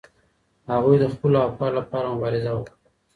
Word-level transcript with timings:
هغوی 0.71 0.95
د 0.99 1.05
خپلو 1.13 1.37
افکارو 1.47 1.77
لپاره 1.79 2.11
مبارزه 2.13 2.51
وکړه. 2.53 2.75